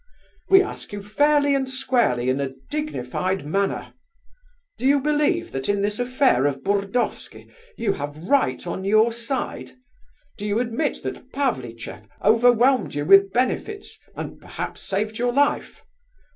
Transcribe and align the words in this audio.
We 0.49 0.63
ask 0.63 0.91
you 0.93 1.03
fairly 1.03 1.53
and 1.53 1.69
squarely 1.69 2.27
in 2.31 2.41
a 2.41 2.53
dignified 2.71 3.45
manner. 3.45 3.93
Do 4.79 4.87
you 4.87 4.99
believe 4.99 5.51
that 5.51 5.69
in 5.69 5.83
this 5.83 5.99
affair 5.99 6.47
of 6.47 6.63
Burdovsky 6.63 7.51
you 7.77 7.93
have 7.93 8.17
right 8.23 8.65
on 8.65 8.83
your 8.83 9.13
side? 9.13 9.73
Do 10.39 10.47
you 10.47 10.57
admit 10.57 11.03
that 11.03 11.31
Pavlicheff 11.31 12.07
overwhelmed 12.23 12.95
you 12.95 13.05
with 13.05 13.31
benefits, 13.31 13.99
and 14.15 14.41
perhaps 14.41 14.81
saved 14.81 15.19
your 15.19 15.33
life? 15.33 15.83